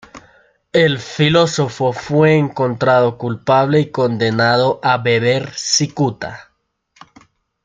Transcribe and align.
El 0.73 0.97
filósofo 0.97 1.93
fue 1.93 2.35
encontrado 2.35 3.19
culpable 3.19 3.81
y 3.81 3.91
condenado 3.91 4.79
a 4.81 4.97
beber 4.97 5.51
cicuta. 5.53 6.51